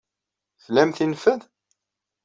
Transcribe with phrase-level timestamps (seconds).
[0.63, 1.41] Tlamt infed?